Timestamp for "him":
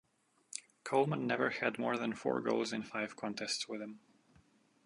3.83-3.99